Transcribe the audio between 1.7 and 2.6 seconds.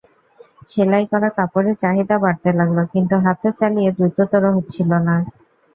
চাহিদা বাড়তে